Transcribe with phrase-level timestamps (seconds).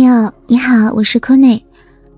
[0.00, 1.62] 朋友你好，我是柯内，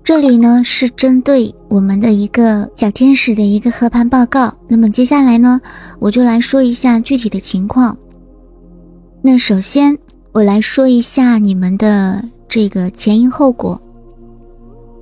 [0.05, 4.57] 这里呢是针对我们的一个小天使的一个合盘报告。
[4.69, 5.59] 那么接下来呢，
[5.99, 7.97] 我就来说一下具体的情况。
[9.21, 9.97] 那首先
[10.31, 13.77] 我来说一下你们的这个前因后果。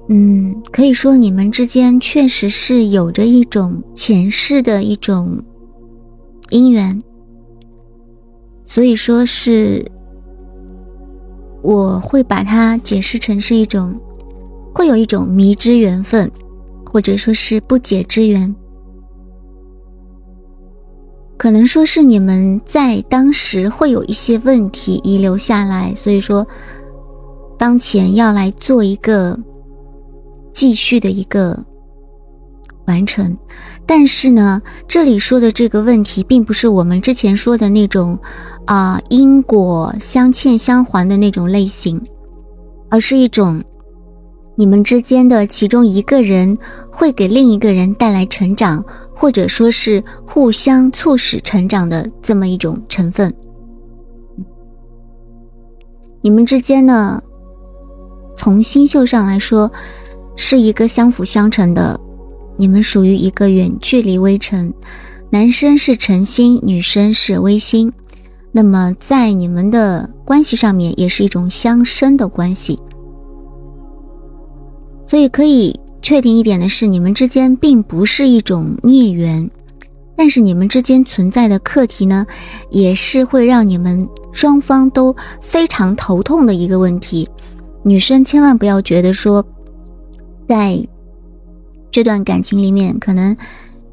[0.09, 5.39] 嗯，可以说你们之间确实是有着一种前世的一种
[6.49, 6.99] 姻缘，
[8.65, 9.85] 所以说是。
[11.61, 13.93] 我会把它解释成是一种，
[14.73, 16.31] 会有一种迷之缘分，
[16.85, 18.55] 或者说是不解之缘，
[21.37, 26.45] 可能说是你们在当时会有一些问题遗留下来，所以说
[27.57, 29.37] 当前要来做一个
[30.51, 31.63] 继续的一个
[32.85, 33.37] 完成。
[33.85, 38.17] 但是呢，这里说的这个问题，并不是我们之前说的那种，
[38.65, 42.01] 啊因果相欠相还的那种类型，
[42.89, 43.61] 而是一种
[44.55, 46.57] 你们之间的其中一个人
[46.91, 48.83] 会给另一个人带来成长，
[49.15, 53.33] 或者说是互相促使成长的这么一种成分。
[56.21, 57.21] 你们之间呢，
[58.37, 59.69] 从星宿上来说，
[60.35, 61.99] 是一个相辅相成的。
[62.57, 64.73] 你们属于一个远距离微尘，
[65.31, 67.91] 男生是晨星，女生是微星。
[68.51, 72.79] 那么在你们的关系上面，也是一种相生的关系。
[75.07, 79.49] 所以可以确定一点的是，你们之间并不是一种孽缘，
[80.15, 82.27] 但是你们之间存在的课题呢，
[82.69, 87.27] 也是会让你们双方都非常头痛的一个问题。
[87.83, 89.43] 女生千万不要觉得说，
[90.47, 90.85] 在。
[91.91, 93.35] 这段感情里面，可能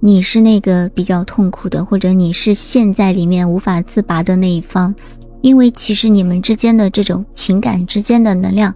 [0.00, 4.94] 你是那个比较痛苦的，或者你是陷在里面无法自拔的那一方，
[5.40, 8.72] 因为其实你们之间的这种情感之间的能量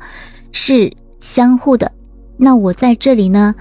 [0.51, 1.91] 是相互的。
[2.37, 3.55] 那我在这里呢，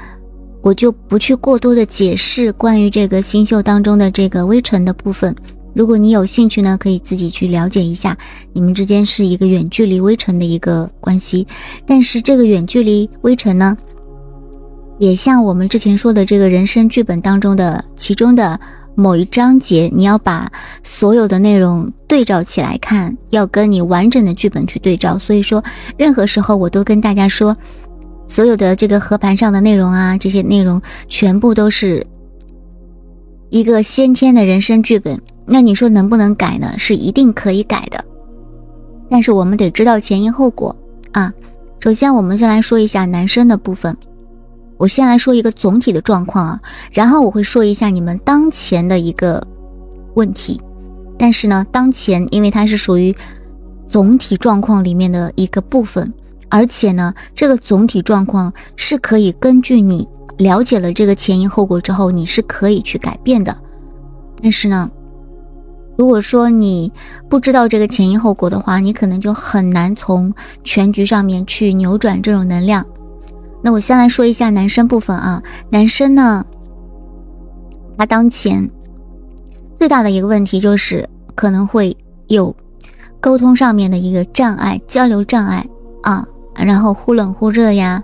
[0.61, 5.35] 我就不去过多的解释关于这个星宿当中的这个微尘的部分。
[5.73, 8.17] 如果你有兴趣呢，可以自己去了解一下，
[8.51, 11.47] 你们之间是一个远距离微尘的一个关系，
[11.85, 13.77] 但是这个远距离微尘呢？
[15.01, 18.59] 也像我们之前说的这个人生剧本当中的其中的
[18.93, 20.47] 某一章节，你要把
[20.83, 25.17] 所有的内容对照起来看，要跟你完整的剧本去对照。
[25.17, 25.63] 所以说，
[25.97, 27.57] 任何时候我都跟大家说，
[28.27, 30.79] 所有的这个合盘上的内容啊，这些内容
[31.09, 32.05] 全部都是
[33.49, 35.19] 一个先天的人生剧本。
[35.47, 36.75] 那你说能不能改呢？
[36.77, 38.05] 是一定可以改的，
[39.09, 40.75] 但是我们得知道前因后果
[41.13, 41.33] 啊。
[41.79, 43.97] 首先，我们先来说一下男生的部分。
[44.81, 46.59] 我先来说一个总体的状况啊，
[46.91, 49.45] 然后我会说一下你们当前的一个
[50.15, 50.59] 问题。
[51.19, 53.15] 但是呢，当前因为它是属于
[53.87, 56.11] 总体状况里面的一个部分，
[56.49, 60.09] 而且呢，这个总体状况是可以根据你
[60.39, 63.55] 了解了这个前因后果之后，你是可以去改变的。
[64.41, 64.89] 但是呢，
[65.95, 66.91] 如果说你
[67.29, 70.33] 不知道这个前因后果的话，你可能就很难从
[70.63, 72.83] 全局上面去扭转这种能量。
[73.63, 76.43] 那我先来说一下男生部分啊，男生呢，
[77.95, 78.67] 他当前
[79.77, 81.95] 最大的一个问题就是可能会
[82.27, 82.55] 有
[83.19, 85.63] 沟通上面的一个障碍，交流障碍
[86.01, 88.03] 啊，然后忽冷忽热呀，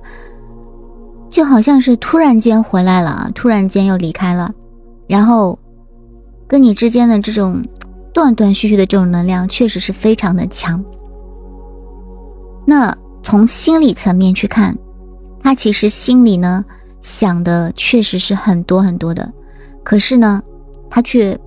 [1.30, 4.54] 就好像是突然间回来了啊，突然间又离开了，
[5.08, 5.58] 然后
[6.48, 7.64] 跟你之间的这种
[8.14, 10.86] 断断续续的这种能量确实是非常的强。
[12.66, 14.78] 那从心理层面去看。
[15.48, 16.66] 他其实心里呢
[17.02, 19.32] 想的确实是很多很多的，
[19.82, 20.44] 可是呢，
[20.90, 21.40] 他却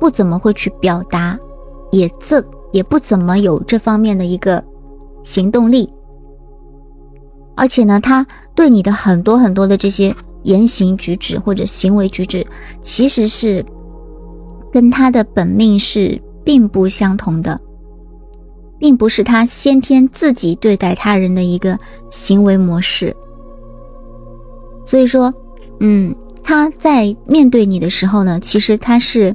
[0.00, 1.38] 不怎么会去表达，
[1.90, 2.42] 也这
[2.72, 4.64] 也不怎么有这方面的一个
[5.22, 5.92] 行动力，
[7.54, 12.46] 而且呢，他对你的很多很多的这些言行举止或者行为举止，
[12.80, 13.62] 其实是
[14.72, 17.60] 跟他的本命是并不相同的，
[18.78, 23.14] 并不是他先天自己对待他人的一个行为模式。
[24.84, 25.32] 所以说，
[25.80, 29.34] 嗯，他在面对你的时候呢，其实他是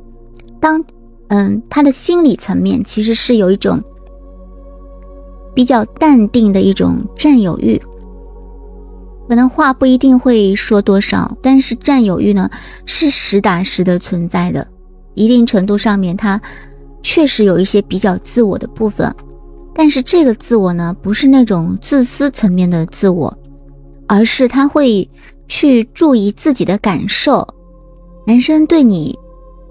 [0.59, 0.83] 当，
[1.29, 3.81] 嗯，他的心理层面其实是有一种
[5.55, 7.81] 比较淡定的一种占有欲，
[9.29, 12.49] 可能话不一定会说多少，但是占有欲呢
[12.85, 14.67] 是实打实的存在的，
[15.15, 16.39] 一定程度上面他
[17.01, 19.13] 确实有一些比较自我的部分，
[19.73, 23.35] 但是这个自我呢不是那种自私层面的自我，
[24.07, 25.09] 而是他会。
[25.47, 27.47] 去注意自己的感受，
[28.25, 29.17] 男生对你，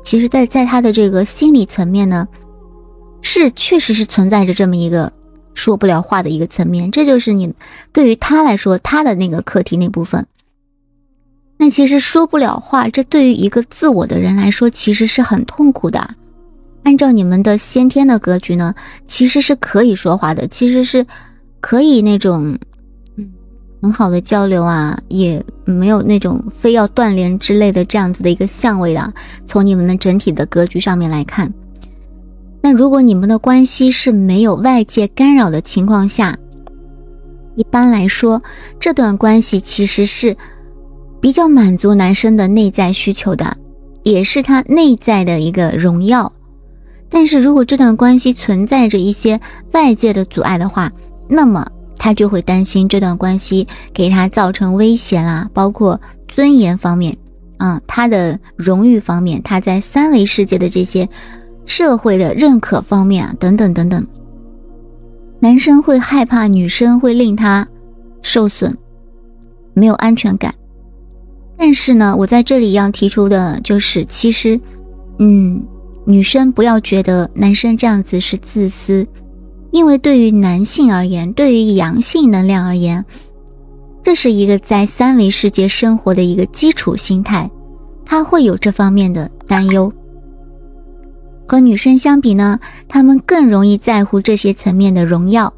[0.05, 2.26] 其实，在在他的这个心理层面呢，
[3.23, 5.12] 是确实是存在着这么一个
[5.55, 6.90] 说不了话的一个层面。
[6.90, 7.52] 这就是你
[7.93, 10.26] 对于他来说他的那个课题那部分。
[11.58, 16.14] 那其实说不了话，这对于一个自我的人来说，其实是很痛苦的。
[16.82, 18.75] 按照你们的先天的格局呢，
[19.06, 21.05] 其实是可以说话的，其实是
[21.61, 22.58] 可以那种
[23.82, 29.12] 很好的交流啊，也没有那种非要断联之类的这样子的一个相位的。
[29.44, 31.52] 从你们的整体的格局上面来看，
[32.62, 36.37] 那如果你们的关系是没有外界干扰的情况下，
[37.55, 38.43] 一般来说，
[38.81, 40.37] 这段关系其实是
[41.20, 43.56] 比较满足男生的内在需求的，
[44.02, 46.32] 也是他内在的一个荣耀。
[47.08, 49.40] 但是如果这段关系存在着一些
[49.73, 50.90] 外界的阻碍的话，
[51.28, 51.64] 那么
[51.97, 57.17] 他就会担心这段关系给他造成威胁啦，包括尊严方面，
[57.57, 61.09] 啊，他的荣誉方面，他在三维世界的这些
[61.65, 64.07] 社会的认可方面啊，等等等等。
[65.41, 67.67] 男生会害怕女生会令他
[68.23, 68.77] 受损，
[69.75, 70.55] 没有安全感。
[71.57, 74.61] 但是呢，我在这里要提出的就是，其实，
[75.19, 75.65] 嗯。
[76.09, 79.05] 女生不要觉得男生这样子是自私，
[79.76, 83.05] 因为对于男性而言，对于阳性能量而言，
[84.02, 87.50] 这是一个在三维世界生活的一个基础心态，
[88.02, 89.93] 他会有这方面的担忧。
[91.46, 92.58] 和女生相比呢，
[92.88, 95.52] 他们更容易在乎这些层面的荣耀。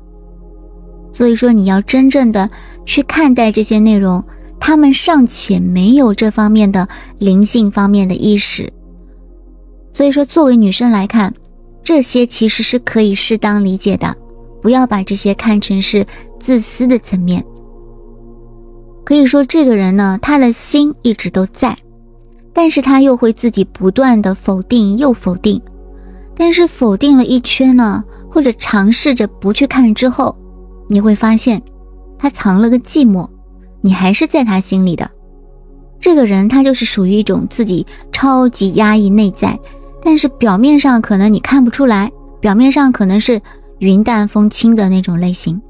[1.12, 2.50] 所以说，你要真正的
[2.84, 4.24] 去看待这些内容，
[4.58, 6.88] 他们尚且没有这方面的
[7.20, 8.72] 灵性方面的意识。
[9.92, 11.32] 所以说，作为女生来看，
[11.88, 14.14] 这些其实是可以适当理解的，
[14.60, 16.04] 不要把这些看成是
[16.38, 17.42] 自私的层面。
[19.06, 21.74] 可以说，这个人呢，他的心一直都在，
[22.52, 25.62] 但是他又会自己不断的否定又否定，
[26.36, 30.36] 但是否定了一圈呢，或者尝试着不去看之后，
[30.90, 31.62] 你会发现，
[32.18, 33.26] 他藏了个寂寞，
[33.80, 35.10] 你还是在他心里的。
[35.98, 39.58] 这个人他就是属于一种自己超级压抑内在。
[40.02, 42.10] 但是表面上可能你看不出来，
[42.40, 43.40] 表面上可能是
[43.78, 45.60] 云淡风轻的那种类型。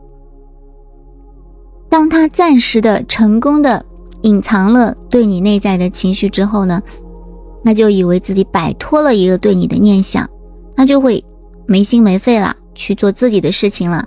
[1.89, 3.85] 当他暂时的成功的
[4.23, 6.83] 隐藏了对你内在的情绪之后呢，
[7.65, 10.29] 他就以为自己摆脱了一个对你的念想，
[10.77, 11.25] 他就会
[11.67, 14.05] 没心没肺了去做自己的事情了。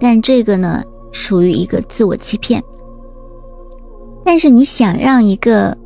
[0.00, 2.62] 但这个呢，属于一个自我欺骗。
[4.24, 5.76] 但是你想让一个。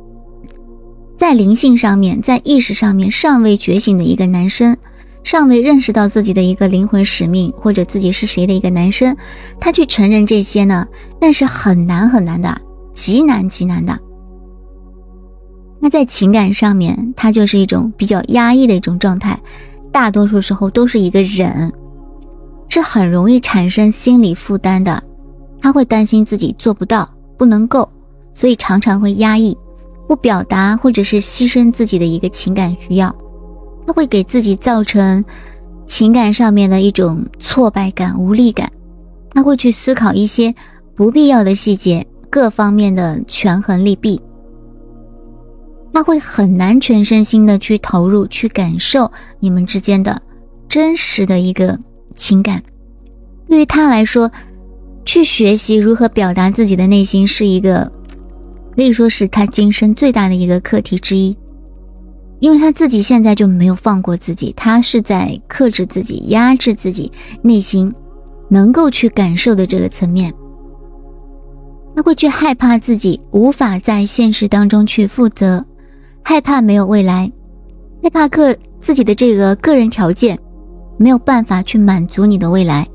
[1.21, 4.75] 在灵性上面，在意识上面尚未觉醒的一个男生，
[5.23, 9.15] 尚未认识到自己的一个灵魂使命或者自己是谁的一个男生，
[9.59, 10.87] 他去承认这些呢，
[11.21, 12.59] 那是很难很难的，
[12.91, 13.99] 极难极难的。
[15.79, 19.39] 那在情感上面，他就是一种比较压抑的一种状态，
[19.91, 21.71] 大多数时候都是一个忍，
[22.67, 25.03] 是很容易产生心理负担的。
[25.61, 27.07] 他会担心自己做不到，
[27.37, 27.87] 不能够，
[28.33, 29.55] 所以常常会压抑。
[30.11, 33.15] 不表达，或者是牺牲自己的一个情感需要，
[33.87, 35.23] 他会给自己造成
[35.85, 38.69] 情感上面的一种挫败感、无力感。
[39.29, 40.53] 他会去思考一些
[40.97, 44.19] 不必要的细节，各方面的权衡利弊。
[45.93, 49.09] 他会很难全身心的去投入、去感受
[49.39, 50.21] 你们之间的
[50.67, 51.79] 真实的一个
[52.17, 52.61] 情感。
[53.47, 54.29] 对于他来说，
[55.05, 57.89] 去学习如何表达自己的内心是一个。
[58.81, 61.37] 可以说是他今生最大的一个课题之一，
[62.39, 67.11] 因为他自己现在就没有放过自己，他是在克制自己、压制自己
[67.43, 67.93] 内心
[68.49, 70.33] 能够去感受的这个层面，
[71.95, 75.63] 他会去害怕自己无法在现实当中去负责，
[76.23, 77.31] 害怕没有未来，
[78.01, 80.39] 害怕个自己的这个个人条件
[80.97, 82.87] 没有办法去满足你的未来，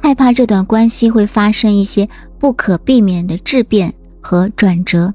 [0.00, 2.08] 害怕这段关系会发生一些
[2.38, 3.92] 不可避免的质变。
[4.20, 5.14] 和转折，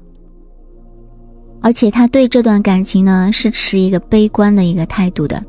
[1.64, 5.42] 而且他对这段感情呢是持一个悲观的一个态度的，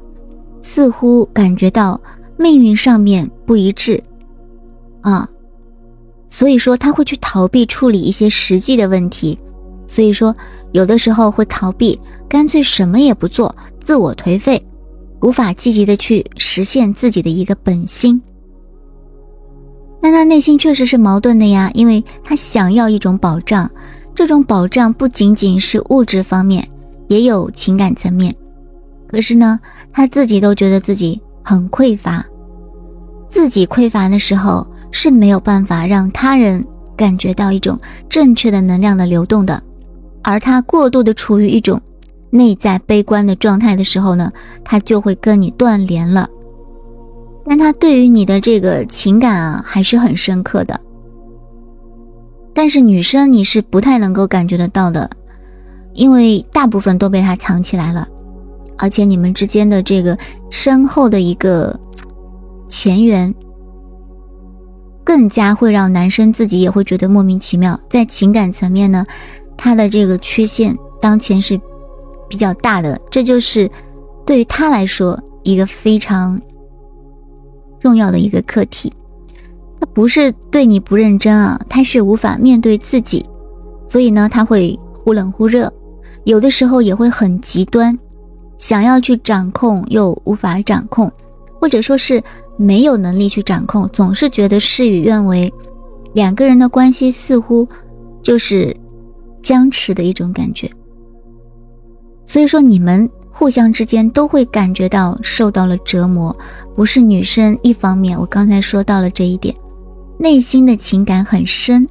[0.62, 2.00] 似乎感觉到
[2.38, 4.02] 命运上面不一致。
[5.02, 5.30] 啊，
[6.30, 9.38] 所以说他会去逃避处理一些实际的问题，
[9.88, 10.34] 所以说
[10.72, 13.54] 有的时候会逃避，干脆什么也不做，
[13.84, 14.66] 自我颓废，
[15.22, 18.22] 无法积极的去实现自己的一个本心。
[20.02, 23.70] 但他内心确实是矛盾的呀，因为他想要一种保障，
[24.16, 26.66] 这种保障不仅仅是物质方面，
[27.10, 28.34] 也有情感层面。
[29.08, 29.60] 可是呢，
[29.92, 32.26] 他自己都觉得自己很匮乏，
[33.28, 36.64] 自己匮乏的时候是没有办法让他人
[36.96, 37.78] 感觉到一种
[38.10, 39.62] 正确的能量的流动的，
[40.24, 41.80] 而他过度的处于一种
[42.30, 44.32] 内在悲观的状态的时候呢，
[44.64, 46.28] 他就会跟你断联了。
[47.48, 50.80] 但他对于你的这个情感啊还是很深刻的。
[52.56, 55.08] 但是女生你是不太能够感觉得到的，
[55.94, 58.08] 因为大部分都被他藏起来了，
[58.78, 60.18] 而且你们之间的这个
[60.50, 61.78] 深厚的一个
[62.68, 63.36] 前缘，
[65.04, 67.78] 更加会让男生自己也会觉得莫名其妙。
[67.90, 69.06] 在情感层面呢，
[69.58, 71.60] 他的这个缺陷当前是
[72.30, 73.70] 比较大的，这就是
[74.26, 76.42] 对于他来说一个非常
[77.82, 78.92] 重要的一个课题。
[79.94, 83.26] 不是对你不认真啊，他是无法面对自己，
[83.88, 85.72] 所以呢，他会忽冷忽热，
[86.24, 87.98] 有的时候也会很极端，
[88.58, 91.12] 想要去掌控又无法掌控，
[91.60, 92.22] 或者说是
[92.58, 95.54] 没有能力去掌控，总是觉得事与愿违，
[96.14, 97.68] 两个人的关系似乎
[98.22, 98.76] 就是
[99.44, 100.70] 僵持的一种感觉。
[102.26, 106.36] 所以说，你们互相之间都会感觉到受到了折磨，
[106.76, 109.54] 不是女生一方面，我刚才说到了这一点。
[110.18, 111.88] 内心的情感很深，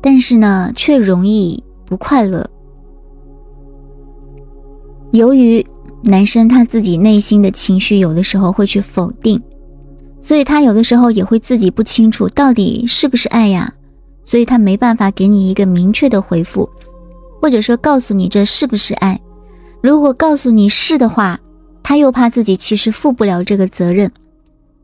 [0.00, 2.48] 但是呢，却容易不快乐。
[5.12, 5.64] 由于
[6.04, 9.40] 男生他自己内心的情绪有的时候会去否定，
[10.20, 13.72] 所以他有的时候也会自己不清楚到底是不是爱呀，
[14.24, 16.68] 所以他没办法给你一个明确的回复，
[17.40, 19.20] 或者说告诉你这是不是爱。
[19.82, 21.38] 如果告诉你是的话，
[21.82, 24.10] 他又怕自己其实负不了这个责任。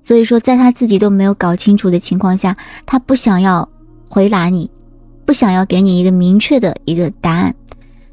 [0.02, 3.68] 所以说，在他自己都没有搞清楚的情况下，他不想要
[4.09, 4.68] 回答你，
[5.25, 7.54] 不想要给你一个明确的一个答案。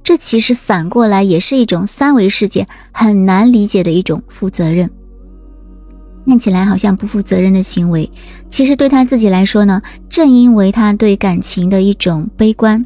[0.03, 4.89] 这其实反过来也是一种三维世界很难理解的一种负责任。
[6.27, 8.11] 看起来好像不负责任的行为，
[8.49, 12.85] 其实对他自己来说呢，正因为他对感情的一种悲观，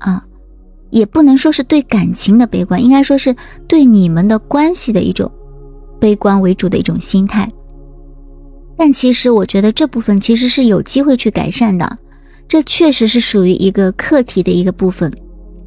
[0.00, 0.22] 啊，
[0.90, 3.34] 也不能说是对感情的悲观，应该说是
[3.66, 5.30] 对你们的关系的一种
[5.98, 7.50] 悲观为主的一种心态。
[8.78, 11.98] 但其实我觉得这部分其实是有机会去改善的，
[12.46, 15.12] 这确实是属于一个课题的一个部分。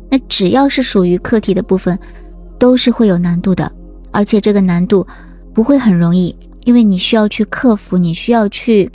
[0.10, 2.00] 那只要是属于课题的部分，
[2.58, 3.70] 都是会有难度的，
[4.12, 5.06] 而且这个难度
[5.53, 8.89] 不会很容易，因为你需要去克服，你需要去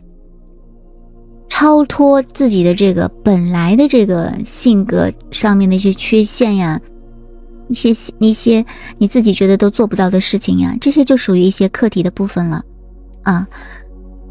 [1.51, 6.81] 超脱自己的这个本来的这个性格上面的一些缺陷呀，
[7.69, 8.65] 一些一些
[8.97, 12.65] 你自己觉得都做不到的事情呀，这些就属于一些课题的部分了，
[13.23, 13.47] 啊。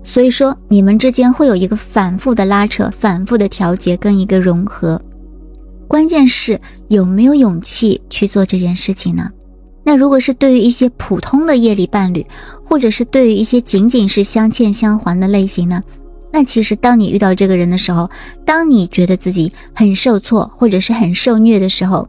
[0.06, 5.02] 所以说，你们之间会有一个反复的拉扯、反复的调节跟一个融合，
[5.88, 9.32] 关键是有没有勇气去做这件事情呢？
[9.84, 12.24] 那如果是对于一些普通的业力伴侣，
[12.64, 15.82] 或者是对于一些仅仅是相欠相还的类型呢？
[16.32, 18.08] 那其实当你遇到这个人的时候，
[18.46, 22.08] 当你觉得自己很受挫或者是很受虐的时候，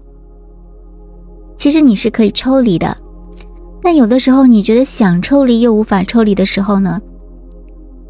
[1.56, 2.94] 其实你是可以抽离的。
[3.82, 7.00] 那有的时候你觉得想抽离又无法抽离的时候呢？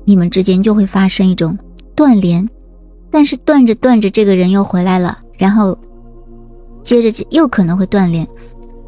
[0.07, 1.59] 你们之间就会发生一种
[1.97, 2.49] 断联，
[3.11, 5.77] 但是断着断着，这个人又回来了，然后
[6.85, 8.25] 接着又可能会断联，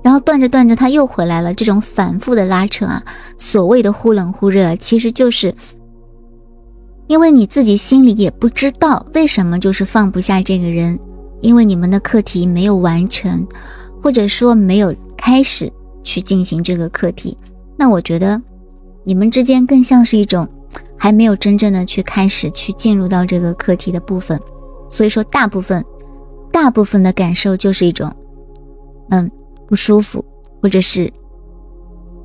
[0.01, 3.03] 然后断着断着他又回来了，这种反复的拉扯啊，
[3.37, 5.53] 所谓的忽冷忽热，其实就是
[7.09, 10.97] 因为你自己心里也不知道为什么就是放不下这个人，
[11.41, 13.45] 因为你们的课题没有完成，
[14.01, 15.69] 或者说没有开始
[16.05, 17.37] 去进行这个课题，
[17.77, 18.41] 那我觉得
[19.03, 20.49] 你们之间更像是一种。
[20.99, 24.39] 还没有真正的去开始去进入到这个课题的部分，
[24.91, 25.85] 所以说大部分
[26.53, 28.13] 大部分的感受就是一种
[29.11, 29.31] 嗯
[29.69, 30.25] 不舒服
[30.61, 31.13] 或者是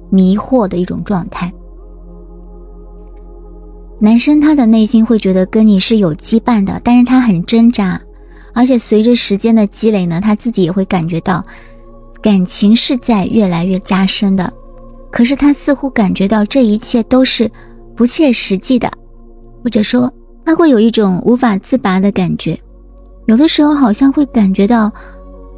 [0.09, 1.53] 迷惑的一种状态。
[3.99, 8.01] 男生他的内心会觉得跟你是有羁绊的，但是他很挣扎，
[8.53, 11.43] 而且随着时间的积累呢，他自己也会感觉到
[12.21, 14.51] 感情是在越来越加深的，
[15.11, 17.51] 可是他似乎感觉到这一切都是。
[17.95, 18.91] 不切实际的，
[19.63, 20.11] 或者说
[20.45, 22.59] 他会有一种无法自拔的感觉，
[23.27, 24.91] 有的时候好像会感觉到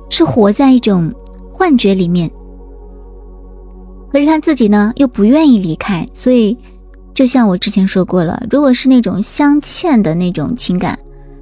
[0.09, 1.11] 是活在一种
[1.51, 2.29] 幻觉里面。
[4.11, 6.57] 可是他自己呢又不愿意离开，所以
[7.13, 10.97] 就像我之前说过了，如果是那种相欠的那种情感，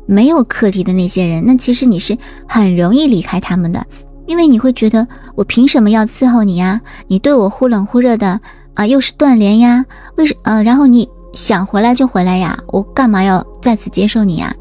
[0.05, 3.85] 没有课题的那些人，那其实你是很容易离开他们的，
[4.25, 6.81] 因为你会觉得我凭什么要伺候你呀？
[7.07, 8.39] 你对我忽冷忽热的。
[8.75, 9.85] 啊，又是断联呀？
[10.15, 12.57] 为什呃，然后你想回来就回来呀？
[12.67, 14.55] 我干嘛要再次接受你呀？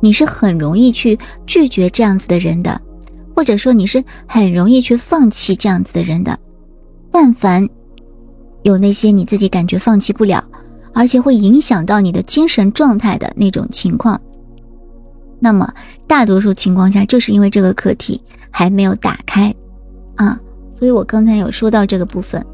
[0.00, 2.80] 你是很容易去拒绝这样子的人的，
[3.34, 6.38] 或者说你是很容易去放弃这样子的人的。
[7.10, 7.68] 但凡
[8.62, 10.44] 有那些你自己感觉放弃不了，
[10.94, 14.20] 而且会影响到你的精神状态的那种情况，
[15.40, 15.70] 那么
[16.06, 19.54] 大多数情况下就是因为这个课题还没有打开
[20.14, 20.38] 啊。
[20.78, 22.44] 所以我刚才有说到这个部分。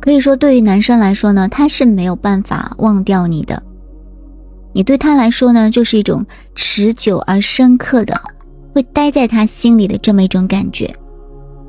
[0.00, 3.62] 可以说，对于男生来说呢，他是没有办法忘掉你的。
[4.72, 6.24] 你对他来说呢，就是一种
[6.54, 8.20] 持久而深刻的，
[8.74, 10.94] 会待在他心里的这么一种感觉，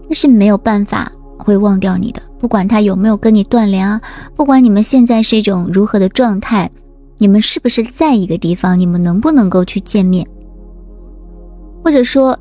[0.07, 2.21] 他是没有办法会忘掉你的。
[2.38, 4.00] 不管他有没有跟你断联啊，
[4.36, 6.69] 不管你们现在是一种如何的状态，
[7.17, 10.25] 你们是不是在一个地方，你们能不能够去见面，
[11.83, 12.38] 或者说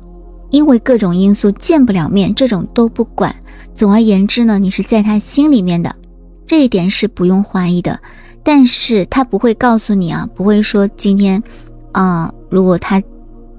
[0.49, 3.35] 因为各种因素见不了面，这种都不管。
[3.75, 5.95] 总而言之呢，你是在他心里面的，
[6.45, 7.99] 这一点是不用怀疑的。
[8.43, 11.43] 但是他不会告诉你啊，不会说今天，
[11.91, 13.01] 啊，如果他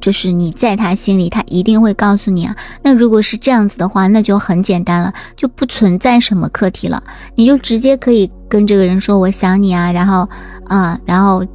[0.01, 2.57] 就是你在他心里，他一定会告诉你啊。
[2.83, 7.03] 那如果是这样子的话，那就很简单了，就不存在什么课题了，
[7.35, 10.29] 你就直接可以跟这个人说我想你啊，然后
[10.65, 11.47] 啊，然后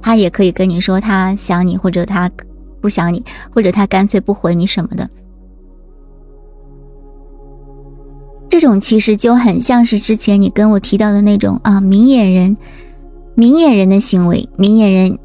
[0.00, 2.28] 他也可以跟你说他想你，或者他
[2.82, 3.24] 不想你，
[3.54, 5.08] 或者他干脆不回你什么的。
[8.48, 12.54] 这种其实就很像是之前你跟我提到的那种啊，明眼人，
[13.34, 15.18] 明眼人的行为，明眼人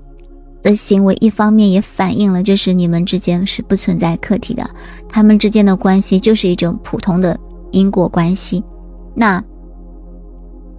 [0.64, 4.70] 的行为，一方面也反映了就是你们之间是不存在客体的，
[5.10, 7.38] 他们之间的关系就是一种普通的
[7.72, 8.64] 因果关系。
[9.14, 9.44] 那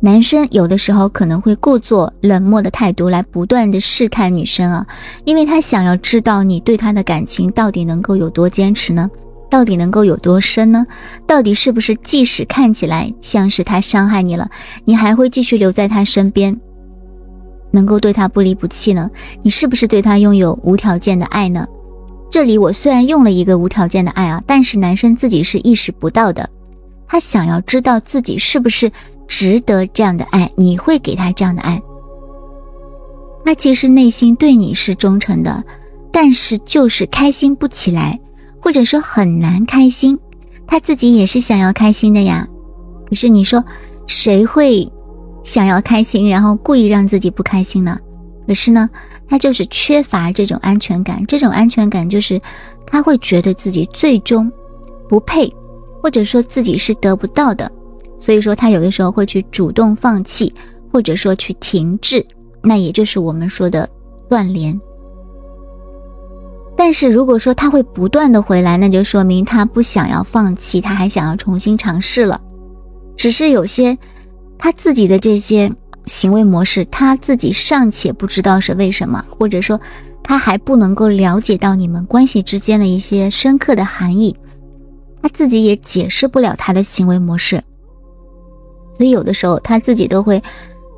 [0.00, 4.86] 男生有的时候可能会故作冷漠的态度来不断的试探女生啊，
[5.24, 9.10] 因为他想要知道你对他的感情到底能够有多坚持呢？
[9.50, 10.86] 到底能够有多深呢？
[11.26, 14.48] 到底是不是即使看起来像是他伤害你了，
[14.84, 16.60] 你还会继续留在他身边，
[17.72, 19.10] 能够对他不离不弃呢？
[19.42, 21.66] 你是不是对他拥有无条件的爱呢？
[22.30, 26.48] 这里我虽然用了一个无条件的爱啊，但是男生自己是意识不到的。
[27.08, 28.92] 他想要知道自己是不是
[29.26, 31.82] 值得这样的爱，你会给他这样的爱。
[33.44, 35.64] 他其实内心对你是忠诚的，
[36.12, 38.20] 但是就是开心不起来。
[38.60, 40.18] 或者说很难开心，
[40.66, 42.46] 他自己也是想要开心的呀。
[43.08, 43.64] 可是你说
[44.08, 44.92] 谁会
[45.44, 47.98] 想要开心，然后故意让自己不开心呢？
[48.48, 48.90] 可是呢，
[49.28, 51.24] 他就是缺乏这种安全感。
[51.26, 52.38] 这种安全感就是
[52.84, 54.50] 他会觉得自己最终
[55.08, 55.50] 不配，
[56.02, 57.70] 或者说自己是得不到的。
[58.18, 60.52] 所以说他有的时候会去主动放弃，
[60.92, 62.26] 或者说去停滞，
[62.62, 63.88] 那也就是我们说的
[64.28, 64.78] 断联。
[66.76, 72.40] 但是如果说他会不断的回来，那就说明他不想要放弃，他还想要重新尝试了。
[73.16, 73.98] 只是有些
[74.58, 75.72] 他自己的这些
[76.06, 79.80] 行为模式，他自己尚且不知道是为什么，或者说
[80.22, 84.36] 他还不能够了解到你们关系之间的一些深刻的含义，
[85.22, 87.62] 他自己也解释不了他的行为模式。
[88.96, 90.42] 所以有的时候他自己都会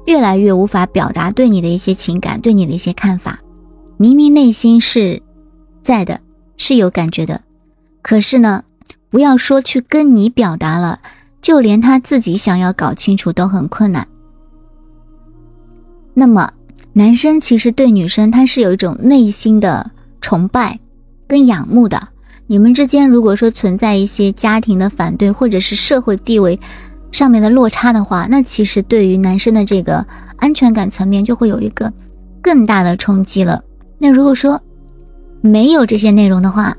[0.07, 3.39] 越来越无法表达对你的一些情感，对你的一些看法，
[3.97, 5.23] 明明内心是。
[5.83, 6.21] 在的
[6.59, 7.41] 是有感觉的，
[8.03, 8.65] 可是呢，
[9.09, 11.01] 不要说去跟你表达了，
[11.41, 14.07] 就连他自己想要搞清楚都很困难。
[16.13, 16.53] 那么，
[16.93, 20.79] 男生其实对女生他是有一种内心的崇拜
[21.27, 22.09] 跟仰慕的。
[22.51, 26.59] 你们之间如果说存在一些家庭的反对，或者是社会地位
[27.13, 30.05] 上面的落差的话，那其实对于男生的这个
[30.37, 31.93] 安全感层面就会有一个
[32.43, 33.63] 更大的冲击了。
[33.99, 34.61] 那如果说，
[35.41, 36.77] 没有这些内容的话，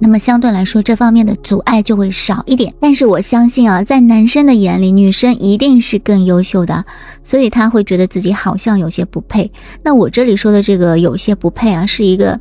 [0.00, 2.74] 那么相对来说这方面的阻碍就会少一点。
[2.80, 6.84] 但是我相信啊，在男生的眼里，女生一定是更优秀的，
[7.22, 9.52] 所以他会觉得自己好像有些不配。
[9.84, 12.40] 那我这里说的这个有些不配啊，是一个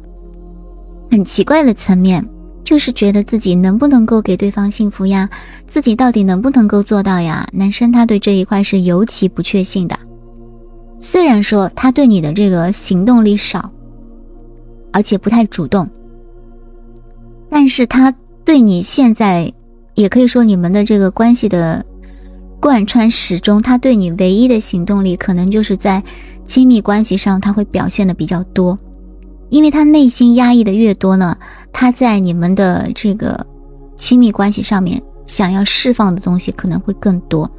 [1.11, 2.27] 很奇怪的层面，
[2.65, 5.29] 就是觉得自己能不能够给对方幸福呀？
[5.65, 7.47] 自己到底能不能够做到呀？
[7.53, 9.97] 男生他对这一块是尤其不确信的。
[10.99, 13.71] 虽然说他对你的这个行动力少。
[14.91, 15.85] 而且不太主动，
[17.49, 19.51] 但是他对你现在，
[19.93, 21.85] 也可以说你们的这个关系的
[22.61, 26.01] 贯穿始终，他对你唯一的行动力，可能就是在
[26.45, 28.79] 亲密关系上他会表现的比较多，
[29.49, 31.37] 因为他内心压抑的越多呢，
[31.71, 33.45] 他在你们的这个
[33.95, 37.49] 亲密关系上面想要释放的东西可能会更多，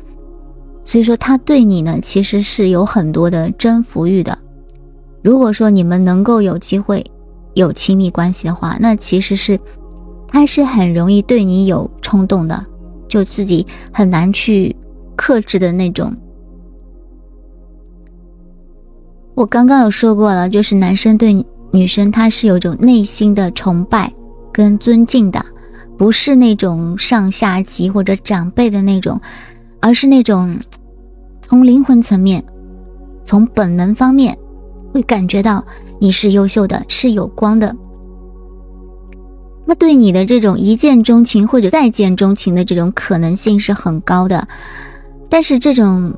[0.84, 4.38] 所以说他对你呢其实是有很多的征服欲的，
[5.22, 7.04] 如果说你们能够有机会。
[7.54, 9.58] 有亲密关系的话，那其实是
[10.28, 12.66] 他是很容易对你有冲动的，
[13.08, 14.76] 就自己很难去
[15.16, 16.14] 克制的那种。
[19.34, 24.12] 我刚刚有说过了，就是男生对你女生她是有种内心的崇拜
[24.52, 25.44] 跟尊敬的，
[25.96, 29.20] 不是那种上下级或者长辈的那种，
[29.80, 30.58] 而是那种
[31.42, 32.44] 从灵魂层面、
[33.24, 34.36] 从本能方面
[34.92, 35.64] 会感觉到。
[35.98, 37.74] 你是优秀的，是有光的。
[39.64, 44.46] 那对你的这种一见钟情或者再见钟情的这种可能性是很高的，
[45.30, 46.14] 但是这种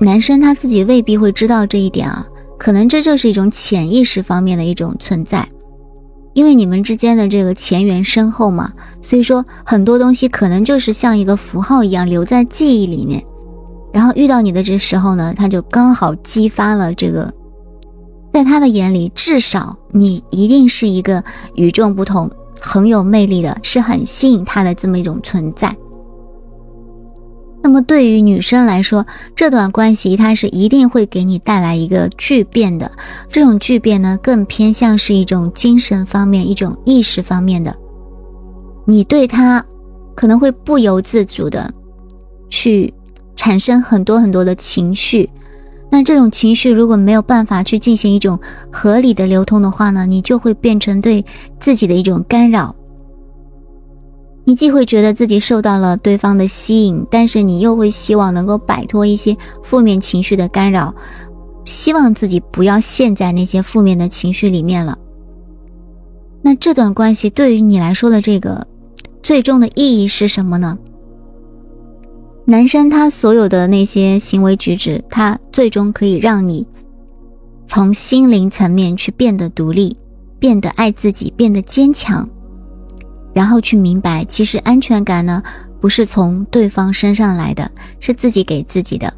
[0.00, 2.26] 男生他自己未必会知道这一点啊，
[2.58, 5.48] 可能这就是一种潜意识方面的一种存在。
[6.32, 13.24] 因为你们之间的这个前缘深厚嘛，所以说很多东西可能就是像一个符号一样留在记忆里面，
[13.92, 17.32] 然后遇到你的这时候呢，他就刚好激发了这个，
[18.32, 21.22] 在他的眼里，至少你一定是一个
[21.54, 22.28] 与众不同、
[22.60, 25.72] 很有魅力的，是很吸引他的这么一种存在。
[27.64, 32.92] 那么对于女生来说，这段关系它是一定会给你带来一个巨变的。
[33.32, 37.74] 这种巨变呢，更偏向是一种精神方面、一种意识方面的。
[38.84, 39.64] 你对他
[40.14, 41.72] 可能会不由自主的
[42.50, 42.92] 去
[43.34, 45.30] 产生很多很多的情绪。
[45.90, 48.38] 那这种情绪如果没有办法去进行一种
[48.70, 51.24] 合理的流通的话呢，你就会变成对
[51.58, 52.76] 自己的一种干扰。
[54.46, 60.94] 你既会觉得自己受到了对方的吸引，但是你又会希望能够摆脱一些负面情绪的干扰，
[61.64, 64.98] 希望自己不要陷在那些负面的情绪里面了。
[66.42, 68.66] 那这段关系对于你来说的这个
[69.22, 70.78] 最终的意义是什么呢？
[72.44, 76.66] 男生他所有的那些行为举止，他最终可以让你
[77.66, 79.96] 从心灵层面去变得独立，
[80.38, 82.28] 变得爱自己，变得坚强。
[83.34, 85.42] 然后去明白，其实安全感呢，
[85.80, 89.12] 不是从对方身上来的，是自己给自己的。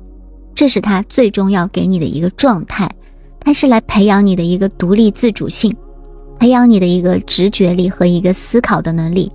[0.55, 2.91] 这是他最终要给你的一个状态，
[3.39, 5.77] 他是来培养你的一个独立自主性，
[6.39, 9.31] 培养你的一个直觉力和一个思考的能力。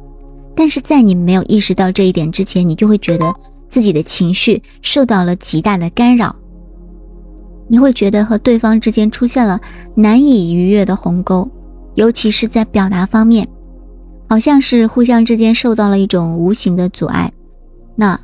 [0.55, 3.31] 但是在你没有意识到这一点之前，你就会觉得
[3.69, 6.35] 自己的情绪受到了极大的干扰，
[7.67, 9.61] 你会觉得和对方之间出现了
[9.95, 11.47] 难以逾越的鸿沟，
[11.93, 13.47] 尤其是在表达方面。
[14.31, 17.29] 好像是互相之间受到了一种无形的阻碍，
[17.97, 18.17] 那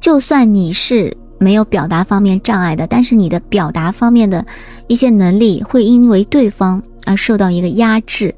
[0.00, 4.44] 就算你是没有表达方面障碍的，但是你的表达方面的
[4.86, 8.34] 一些能力会因为对方而受到一个压制。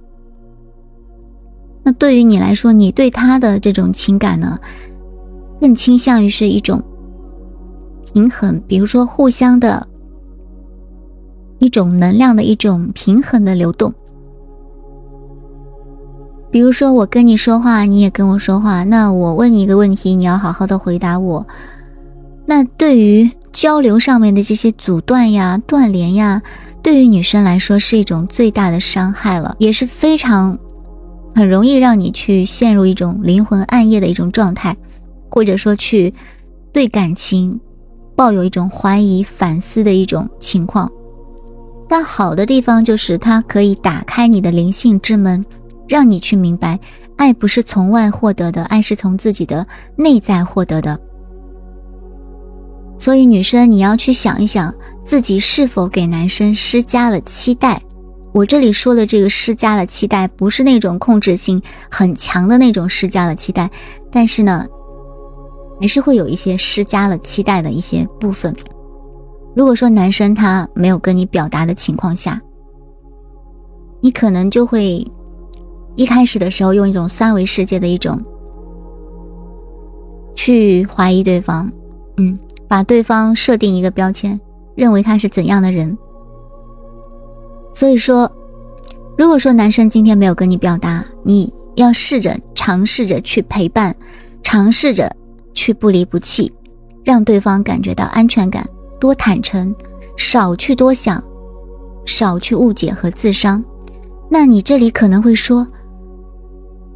[1.83, 4.61] 那对于你来说，你对他的这种情感呢，
[5.61, 6.81] 更倾向于是一种
[8.15, 9.85] 平衡，比如说互相的
[11.59, 13.93] 一种能量的一种平衡的流动。
[16.51, 18.85] 比如说，我跟你说话，你也跟我说话。
[18.85, 21.47] 那我问你一个问题，你要好好的回答我。
[22.47, 26.41] 那对于交流上面的这些阻断呀、断联呀，
[26.83, 30.59] 对于女生来说是一种最大的伤害了，也是非常
[31.35, 34.75] 很容易让你去陷入一种灵魂暗夜的一种状态，
[35.29, 36.15] 或者说去
[36.73, 37.61] 对感情
[38.17, 40.91] 抱有一种怀疑、反思的一种情况。
[41.87, 45.45] 但好的地方就是它可以打开你的灵性之门。
[45.89, 46.79] 让你去明白，
[47.17, 51.01] 爱不是从外获得的，爱是从自己的内在获得的。
[52.99, 57.81] 所以，女生你要去想一想，自己是否给男生施加了期待。
[58.33, 63.71] 我这里说的这个施加了期待，不是那种控制性很强的那种施加了期待，
[64.13, 64.67] 但是呢，
[65.81, 68.55] 还是会有一些施加了期待的一些部分。
[69.57, 72.41] 如果说男生他没有跟你表达的情况下，
[74.03, 75.11] 你可能就会。
[75.99, 78.23] 一开始的时候，用一种三维世界的一种
[80.37, 81.69] 去怀疑对方，
[82.19, 84.39] 嗯，把对方设定一个标签，
[84.77, 85.99] 认为他是怎样的人。
[87.73, 88.31] 所以说，
[89.17, 93.93] 如果说男生今天没有跟你表达，你要试着尝试着去陪伴，
[94.45, 95.13] 尝试着
[95.53, 96.53] 去不离不弃，
[97.03, 98.65] 让对方感觉到安全感，
[99.01, 99.75] 多坦诚，
[100.17, 101.21] 少去多想，
[102.07, 103.65] 少去误解和自伤。
[104.31, 105.67] 那你这里可能会说。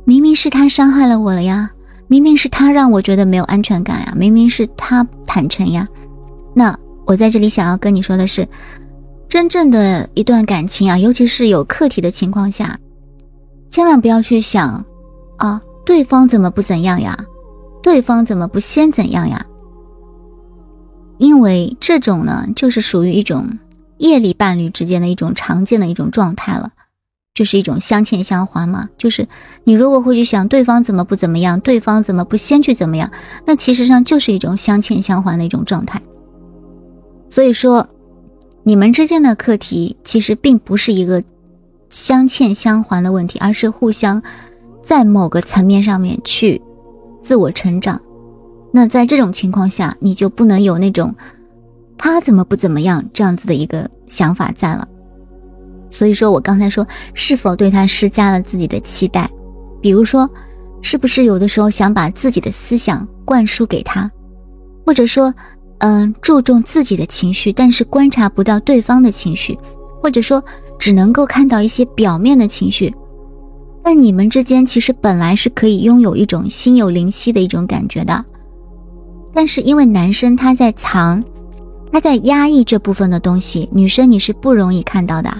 [0.04, 1.70] 明明是他伤害了我了呀，
[2.08, 5.86] 明明是他让我觉得没有安全感呀，明明是他坦诚呀。
[6.54, 8.46] 那我在这里想要跟你说的是，
[9.28, 12.78] 真正的一段感情啊，尤其是有课题的情况下，
[13.70, 14.84] 千万不要去想
[15.38, 17.16] 啊，对方怎么不怎样呀，
[17.82, 19.46] 对方怎么不先怎样呀？
[21.18, 23.58] 因为这种呢，就是属于一种
[23.98, 26.72] 业力伴侣之间的一种常见的一种状态了。
[27.34, 29.26] 就是一种相欠相还嘛，就是
[29.64, 33.10] 你如果会去想对方怎么不怎么样，对方怎么不先去怎么样，
[33.46, 36.00] 那其实上就是一种相欠相还的一种状态。
[37.30, 37.88] 所以说，
[38.62, 41.22] 你们之间的课题其实并不是一个
[41.88, 44.22] 相欠相还的问题，而是互相
[44.82, 46.60] 在某个层面上面去
[47.22, 47.98] 自我成长。
[48.70, 51.14] 那在这种情况下，你就不能有那种
[51.96, 54.86] 他怎么不怎么样这样子的一个想法在了。
[55.92, 59.28] 所以说我刚才说，是否对他施加了自己的期待？
[59.82, 60.26] 比如说，
[60.80, 64.10] 是不是有的时候想把自己的思想灌输给他，
[64.86, 65.34] 或者说，
[65.80, 69.58] 嗯，注重自己的情绪，但是观察不到对方的情绪，
[70.00, 70.42] 或者说
[70.78, 72.94] 只能够看到一些表面的情绪。
[73.84, 78.24] 但你们之间其实本来是可以拥有一种心有灵犀的一种感觉的，
[79.34, 81.22] 但是因为男生他在藏，
[81.92, 85.30] 他在压抑这部分的东西，女生你是不容易看到的。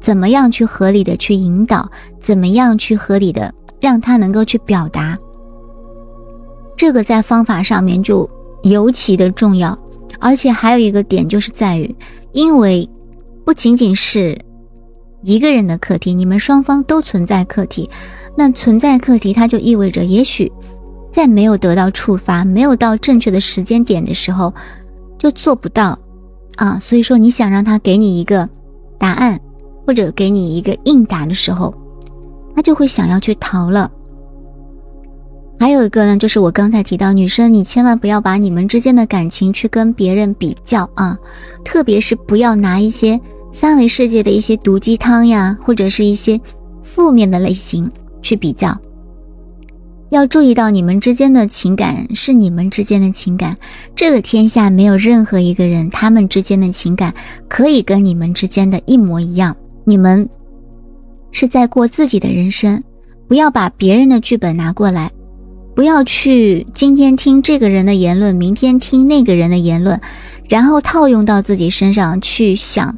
[0.00, 1.90] 怎么样去合理的去引导？
[2.18, 5.18] 怎么样去合理的让他能够去表达？
[6.76, 8.30] 这个在方法上面就
[8.62, 9.78] 尤其的重要。
[10.18, 11.94] 而且还有一个点就是在于，
[12.32, 12.88] 因为
[13.44, 14.38] 不仅仅是。
[15.22, 17.90] 一个人的课题，你们双方都存在课题，
[18.36, 20.52] 那存在课题，它就意味着，也许
[21.10, 24.54] 在没有得到触发、没有到正确的时间点的时候，
[25.18, 25.98] 就做不到
[26.56, 26.78] 啊。
[26.78, 28.48] 所以说，你想让他给你一个
[28.98, 29.40] 答案，
[29.86, 31.74] 或者给你一个应答的时候，
[32.54, 33.90] 他就会想要去逃了。
[35.58, 41.18] 还有一个呢，就是我刚才提到，女生你千万不要把你们之间的感情去跟别人比较啊，
[41.64, 43.20] 特别是不要拿一些。
[43.52, 46.38] 三维世界的一些毒鸡汤呀，或者是一些
[46.82, 48.76] 负面的类型去比较，
[50.10, 53.56] 要注意到你们之间的情感是你们之间的情感，
[53.94, 57.12] 这个天下没有任何一个人，他们之间的情感
[57.48, 59.56] 可以跟你们之间的一模一样。
[59.84, 60.28] 你们
[61.32, 62.82] 是在过自己的人生，
[63.28, 65.10] 不要把别人的剧本拿过来，
[65.74, 70.00] 不要去今天听这个人的言论，明天听那个人的言论，
[70.48, 72.96] 然后套用到自己身上去想。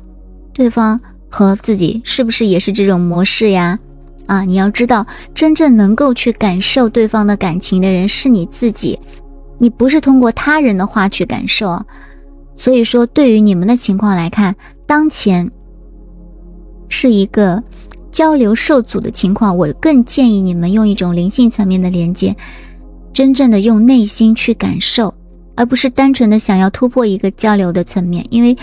[0.52, 3.78] 对方和自己是不是也是这种模式呀？
[4.28, 8.96] 啊，你要知道，真正能够去感受对方的感情的人是你自己，
[9.58, 11.84] 你不是通过他人的话去感受。
[12.54, 14.54] 所以说，对于你们的情况来看，
[14.86, 15.50] 当前
[16.88, 17.60] 是一个
[18.12, 22.36] 交流受阻的情况，我更建议你们用一种灵性层面的连接，
[23.12, 25.12] 真正的用内心去感受，
[25.56, 28.56] 而不是单纯的想要突破一个交流的层面，因为。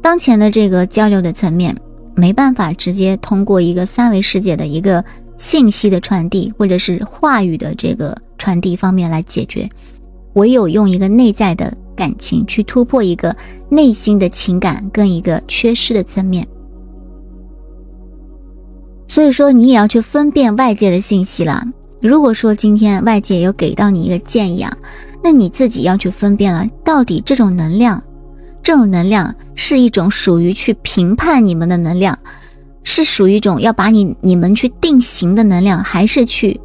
[0.00, 1.76] 当前的这个交流的层面，
[2.18, 5.04] 没办法直接通过一个三维世界的一个
[5.36, 9.70] 信息的传递，或者是话语的这个传递方面来解决，
[10.32, 13.36] 唯有用一个内在的感情去突破一个
[13.68, 16.44] 内心的情感跟一个缺失的层面。
[19.06, 21.64] 所以说，你也要去分辨外界的信息了。
[22.00, 24.76] 如果说今天外界有给到你一个建议啊，
[25.22, 28.02] 那你自己要去分辨了，到底这种能量。
[28.68, 32.18] 这种能量是一种属于去评判你们的能量，
[32.82, 36.60] 是属于一种要把你你们去定型的能量，还是去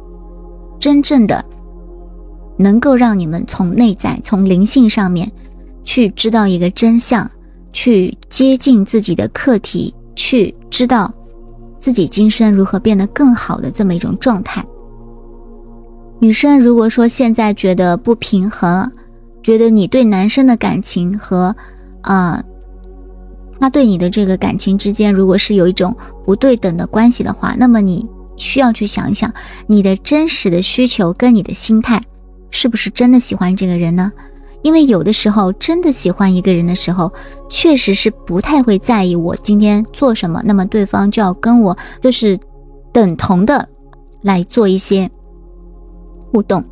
[0.78, 1.42] 真正的
[2.58, 5.32] 能够让你们从内在、从灵性上面
[5.82, 7.30] 去知道一个真相，
[7.72, 11.10] 去接近自己的课题，去知道
[11.78, 14.62] 自己今生如何变得更好的这么一种状态。
[16.20, 18.92] 女生如果说现在觉得不平衡，
[19.42, 21.56] 觉得你对男生的感情和
[22.04, 22.44] 啊，
[23.58, 29.32] 他对你的这个感情之间，如果是有一种不对等的关系的话，那么你需要去想一想，
[29.66, 32.02] 你的真实的需求跟你的心态，
[32.50, 34.12] 是不是真的喜欢这个人呢？
[34.62, 37.12] 因为有的时候真的喜欢一个人的时候，
[37.48, 42.38] 确实是不太会在意我今天做什么，那么对方就要跟我就是
[42.92, 43.68] 等同的
[44.22, 45.10] 来做一些
[46.32, 46.64] 互动。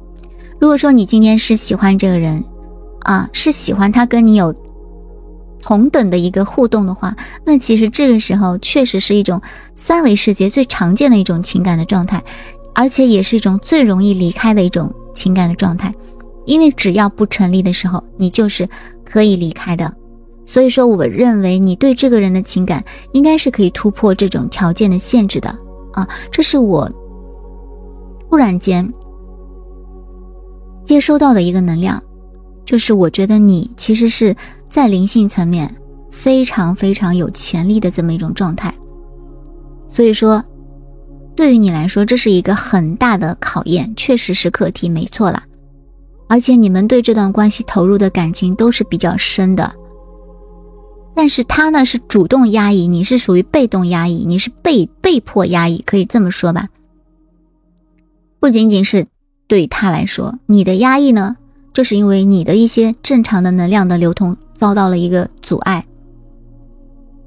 [0.60, 2.44] 如果说你今天是喜欢这个人，
[3.00, 4.54] 啊，是喜欢他跟你有。
[5.62, 9.40] 同等的一个互动的话，那其实这个时候确实是一种
[9.74, 12.22] 三维世界最常见的一种情感的状态，
[12.74, 15.94] 而且也是一种最容易离开的一种情感的状态。
[16.44, 18.68] 因为只要不成立的时候，你就是
[19.04, 19.94] 可以离开的。
[20.44, 25.56] 所以说，我认为你对这个人的情感应该是可以突破这种条件的限制的
[25.92, 26.08] 啊！
[26.32, 26.90] 这是我
[28.28, 28.92] 突然间
[30.84, 32.02] 接收到的一个能量，
[32.66, 34.36] 就是我觉得你其实是。
[34.72, 35.76] 在灵性层面
[36.10, 38.74] 非常非常有潜力的这么一种状态，
[39.86, 40.42] 所以说，
[41.36, 45.44] 对于你来说这是一个很大的考验，确实是课题，没错啦。
[46.26, 49.70] 而且你们对这段关系投入的感情都是比较深的，
[51.14, 56.66] 但是他呢是主动压抑，你是属于被动压抑，你是被被迫压抑，可以这么说吧。
[58.40, 59.06] 不仅仅是
[59.46, 61.36] 对他来说，你的压抑呢，
[61.74, 64.34] 就是因为你的一些正常的能量的流通。
[64.62, 65.84] 遭到了一个阻碍，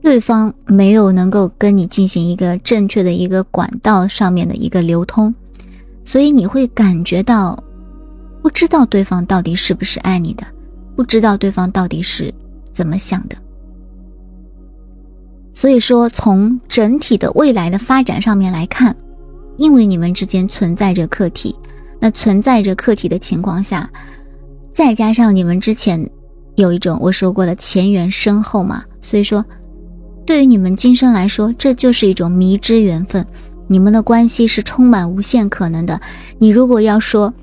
[0.02, 5.36] 对方没有能够跟你进行一个正确的一个管道上面的一个流通，
[6.06, 7.62] 所以你会感觉到
[8.41, 10.48] 不知道对方到底是不是爱你的，
[10.95, 12.34] 不知道对方到底是
[12.71, 13.36] 怎么想的。
[15.52, 18.95] 所以说，从整体的未来的发展上面来看，
[19.58, 21.54] 因为你们之间存在着课题，
[22.00, 23.89] 那存在着课题的情况下。
[24.71, 26.10] 再加上你们之前
[26.56, 29.44] 有一种我说过了前缘深厚嘛，所以说
[30.26, 33.26] 对于你们今生来说，这就是一种迷之缘分。
[33.68, 36.00] 你们的关系是充满无限可能的。
[36.38, 37.34] 你如果要说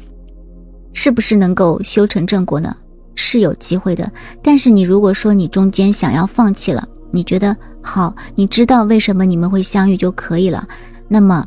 [0.92, 2.77] 是不是能够修成正果呢？
[3.14, 4.11] 是有机会的。
[4.42, 10.66] 但是你如果说你中间想要放弃了，你觉得好，你知道为什么你们会相遇就可以了。
[11.09, 11.46] 那么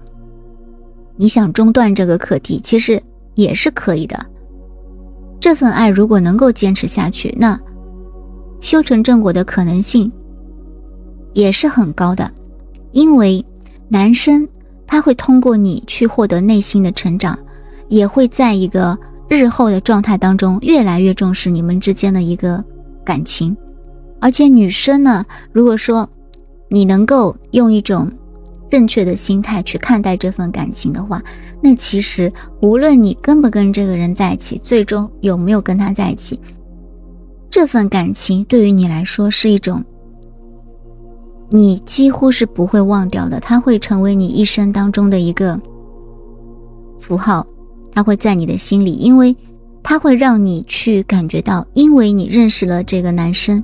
[1.17, 3.01] 你想中断这个课题，其实
[3.33, 4.25] 也是可以的。
[5.39, 7.59] 这份爱如果能够坚持下去，那
[8.59, 10.11] 修成正果的可能性
[11.33, 12.31] 也是很高的，
[12.91, 13.45] 因为
[13.87, 14.47] 男生。
[14.87, 17.37] 他会通过你去获得内心的成长，
[17.87, 18.95] 也会在一个
[19.27, 22.63] 日后的状态当中越来越重视你们之间的一个
[23.03, 23.57] 感情。
[24.21, 26.07] 而且女生呢，如果说
[26.69, 28.07] 你能够用一种
[28.69, 31.21] 正确的心态去看待这份感情的话，
[31.61, 36.39] 那其实无论你跟不跟这个人在一起，最终有没有跟他在一起，
[37.49, 39.83] 这份感情对于你来说是一种。
[41.47, 45.57] 你几乎是不会忘掉的，它会成为你一生当中的一个
[46.99, 47.45] 符号，
[47.93, 49.33] 它会在你的心里，因为
[49.83, 53.63] 它会让你去感觉到，因为你认识了这个男生，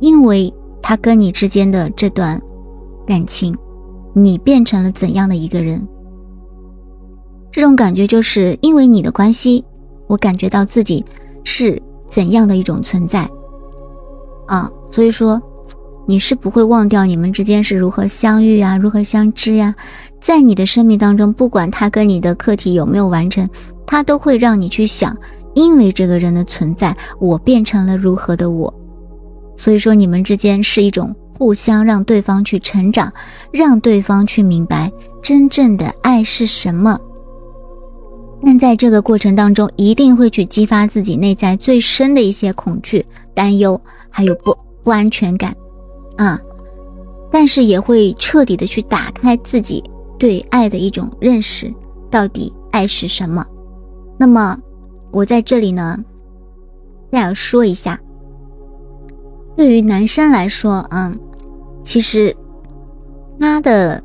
[0.00, 2.40] 因为他跟你之间的这段
[3.06, 3.54] 感情，
[4.14, 5.86] 你变成了怎样的一个人？
[7.52, 9.62] 这种感觉就是因为你的关系，
[10.06, 11.04] 我感觉到自己
[11.44, 13.28] 是怎样的一种存在
[14.46, 15.42] 啊，所以说。
[16.06, 19.74] 你是不会忘掉你们之间是如何相遇啊，如何相知呀？
[20.20, 23.48] 在你的生命当中，不管他跟你的课题有没有完成，
[23.86, 25.16] 他都会让你去想，
[25.54, 28.70] 因为这个人的存在，我变成了如何的我。
[29.56, 33.12] 所以说，你们之间是一种互相让对方去成长，
[33.50, 34.90] 让对方去明白
[35.22, 36.98] 真正的爱是什么。
[38.46, 45.54] 但在这个过程当中，一定会去激发自己内在最深的一些恐惧、担忧，还有不不安全感。
[46.16, 46.38] 啊，
[47.32, 49.82] 但是也会彻底的去打开自己
[50.18, 51.72] 对爱的一种认识，
[52.10, 53.44] 到底爱是什么？
[54.18, 54.56] 那么
[55.10, 55.98] 我在这里呢，
[57.10, 57.98] 再要说一下，
[59.56, 61.18] 对于男生来说，嗯，
[61.84, 62.34] 其实
[63.38, 64.02] 他的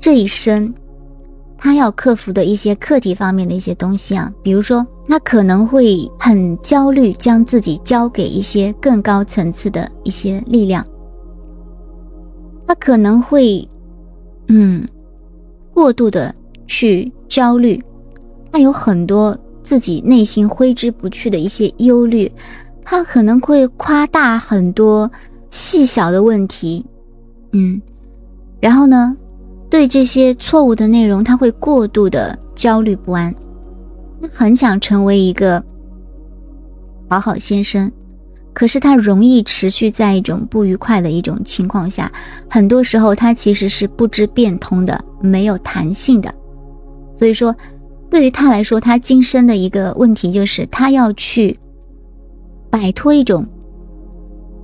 [0.00, 0.74] 这一生，
[1.56, 10.84] 他要克服的一些课题方面的一些东西啊，比如说他可能会很焦虑，将自己交给一些更高层次的一些力量。
[12.66, 13.68] 他可能会，
[14.48, 14.82] 嗯，
[15.74, 16.34] 过度的
[16.66, 17.82] 去焦虑，
[18.50, 22.30] 他有很多自己内心挥之不去的一些忧虑，
[22.84, 25.10] 他可能会夸大很多
[25.50, 26.84] 细小的问题，
[27.52, 27.80] 嗯，
[28.60, 29.16] 然后呢，
[29.70, 33.34] 对这些错误的内容，他会过度的焦虑不安，
[34.20, 35.62] 他很想成为一个
[37.08, 37.90] 好好先生。
[38.52, 42.10] 可是他容易持续在一种不愉快的一种情况下，
[42.50, 46.34] 很多时候他其实是不知变通的，没有弹性的。
[47.16, 47.54] 所以说，
[48.10, 51.56] 对于他来说，他今生的一个问题就是他要去
[52.68, 53.46] 摆脱一种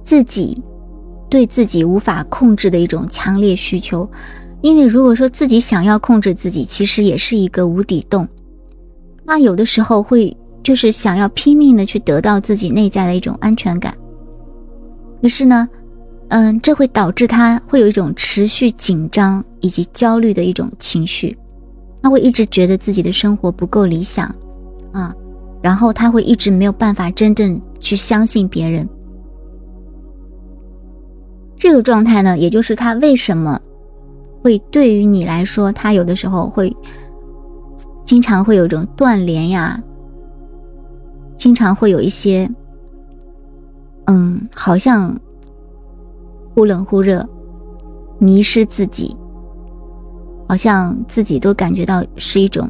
[0.02, 0.60] 自己
[1.34, 4.08] 对自己无法控制的一种强烈需求。
[4.62, 8.28] 因为如果说自己想要控制自己，其实也是一个无底洞。
[9.26, 10.36] 他有的时候会。
[10.62, 13.94] 就是想要拼命的去得到自己内在的一种安全感，
[15.20, 15.68] 可是呢，
[16.28, 21.36] 嗯，这会导致他会有一种持续紧张以及焦虑的一种情绪，
[22.02, 24.24] 他会一直觉得自己的生活不够理想，
[24.92, 25.14] 啊，
[25.60, 28.88] 然后他会一直没有办法真正去相信别人。
[31.56, 33.60] 这个状态呢，也就是他为什么
[34.42, 36.74] 会对于你来说，他有的时候会
[38.04, 39.82] 经常会有一种断联呀。
[41.36, 42.48] 经常会有一些，
[44.06, 45.14] 嗯，好像
[46.54, 47.28] 忽冷忽热，
[48.18, 49.14] 迷失自己，
[50.48, 52.66] 好像自己都感觉到是一种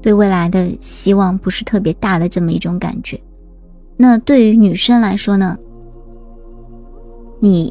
[0.00, 3.20] 对未来的希望不是特别大的这么一种感觉。
[3.98, 5.58] 那对于女生来说呢，
[7.38, 7.70] 你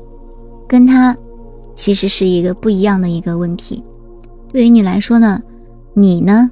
[0.67, 1.15] 跟他
[1.73, 3.83] 其实是一个不一样的一个问题。
[4.51, 5.41] 对于你来说呢，
[5.93, 6.49] 你呢，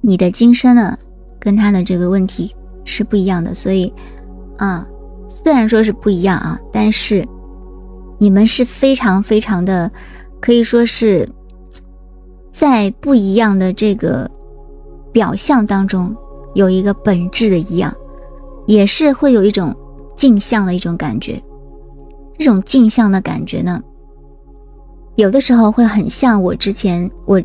[0.00, 0.98] 你的今生呢，
[1.38, 2.54] 跟他的这个问题。
[2.86, 3.90] 是不一样的，所以，
[4.58, 4.86] 啊，
[5.42, 7.26] 虽然说是不一样啊，但是
[8.18, 9.90] 你们是非常非常的，
[10.38, 11.26] 可以说是
[12.52, 14.30] 在不一样的这个
[15.12, 16.14] 表象当中
[16.52, 17.90] 有一个本质的一样，
[18.66, 19.74] 也是会有一种
[20.14, 21.42] 镜像的一种感觉。
[22.38, 23.80] 这种镜像的感觉呢，
[25.16, 27.40] 有的时候会很像我之前我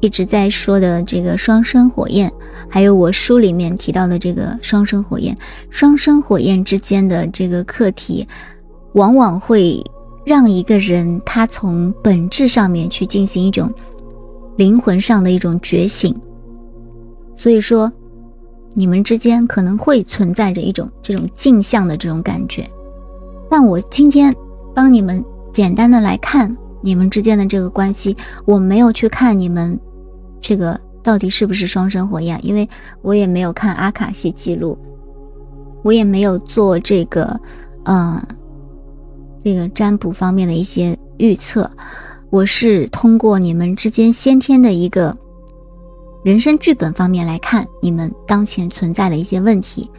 [0.00, 2.30] 一直在说的这个双生火焰，
[2.68, 5.34] 还有我书里面提到的这个双生火焰，
[5.70, 8.26] 双生火焰之间的这个课题，
[8.94, 9.82] 往往会
[10.26, 13.72] 让一个人他从本质上面去进行一种
[14.56, 16.14] 灵魂上的一种觉醒。
[17.34, 17.90] 所以说，
[18.74, 22.68] 你们之间可能会存在着一种这种镜像的这种感觉。
[23.50, 24.34] 但我今天
[24.74, 26.56] 帮你们简单的来看。
[26.86, 28.14] 你们之间的这个关系，
[28.44, 29.80] 我没有去看你们
[30.38, 32.68] 这个到底是不是双生火焰，因为
[33.00, 34.76] 我也没有看阿卡西记录，
[35.82, 37.40] 我也没有做这个，
[37.84, 38.22] 嗯，
[39.42, 41.70] 这个占卜方面的一些预测。
[42.28, 45.16] 我是通过你们之间先天的一个
[46.22, 49.90] 人生剧本方面来看你们当前存在的一些问题。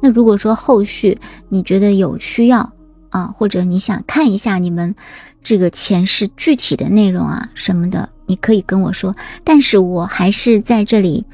[0.00, 1.18] 那如果说后续
[1.48, 2.72] 你觉得有需要
[3.10, 4.94] 啊，或者你想看一下你们。
[5.40, 9.14] 这个前世具体的内容啊什么的，你可以跟我说。
[9.44, 11.24] 但是我还是在这里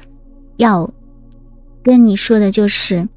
[0.55, 0.89] 要
[1.83, 3.09] 跟你说的，就是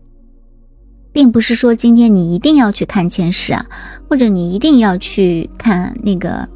[1.12, 3.64] 并不是说今天你一定要去看前世啊，
[4.08, 6.48] 或者你一定要去看那个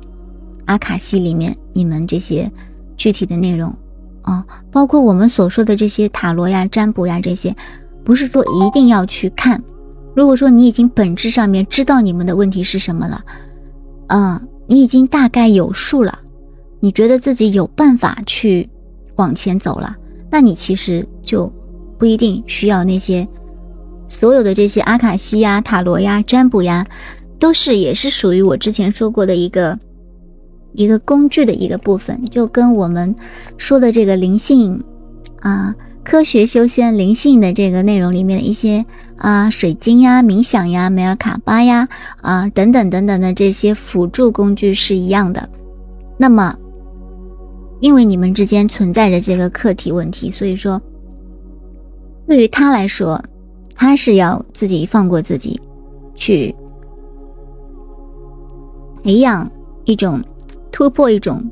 [0.64, 2.50] 阿卡西里面你们这些
[2.96, 3.72] 具体的内容
[4.22, 7.54] 啊，包括我们所说的这些塔罗呀、占卜呀这些，
[8.02, 9.62] 不是说一定要去看。
[10.14, 13.24] 如果说你已经本质上面知道你们的问题是什么了。
[14.08, 16.18] 嗯，你已经大概有数了，
[16.80, 18.68] 你觉得自己有办法去
[19.16, 19.96] 往前走了，
[20.30, 21.50] 那你其实就
[21.96, 23.26] 不一定需要那些
[24.06, 26.86] 所有的这些阿卡西呀、塔罗呀、占卜呀，
[27.38, 29.78] 都是也是属于我之前说过的一个
[30.74, 33.14] 一个工具的一个部分，就跟我们
[33.56, 34.82] 说的这个灵性
[35.40, 35.74] 啊。
[36.04, 38.84] 科学修仙灵性的这个内容里面的一些
[39.16, 41.88] 啊，水晶呀、冥想呀、梅尔卡巴呀
[42.20, 45.48] 啊等等等等的这些辅助工具是一样的。
[46.18, 46.56] 那么，
[47.80, 50.80] 因为你们之间存在着这个课题问题，所以说，
[52.26, 53.22] 对于他来说，
[53.74, 55.60] 他是要自己放过自己，
[56.16, 56.54] 去
[59.04, 59.50] 培养
[59.84, 60.22] 一种
[60.72, 61.48] 突破一种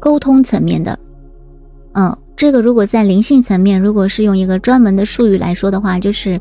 [0.00, 0.98] 沟通层面的，
[1.92, 2.16] 嗯。
[2.38, 6.40] 这个如果在灵性层面，如果是用一个专门的术语来说的话，就是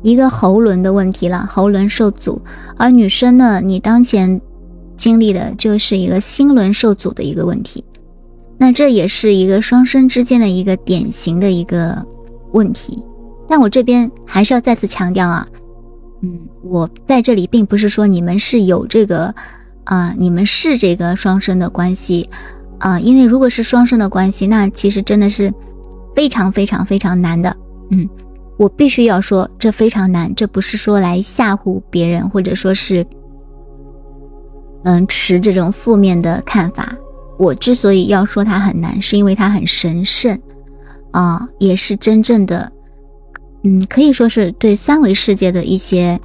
[0.00, 2.40] 一个喉轮的问题了，喉轮受阻。
[2.78, 4.40] 而女生呢，你当前
[4.96, 7.84] 经历的就是一个心轮受阻的一个问题。
[8.56, 12.02] 那这也是一个双生之间的一个典型的一个
[12.52, 13.04] 问题。
[13.46, 15.46] 但我这边还是要再次强调啊，
[16.22, 19.34] 嗯，我在这里并不是说你们是有这个
[19.84, 22.30] 啊，你们是这个双生的关系。
[22.82, 25.54] 啊，因为如果是双生的关系，那其实真的是
[26.16, 27.56] 非常非常非常难的。
[27.92, 28.08] 嗯，
[28.58, 33.06] 我必须要说，这非常难，这不是说来吓唬别人，或者说是
[34.82, 36.92] 嗯持这种负面的看法。
[37.38, 40.36] 我之所以要说它很难，是因为它很神圣
[41.12, 42.72] 啊，也是真正的，
[43.62, 46.20] 嗯，可以说是对三维世界的一些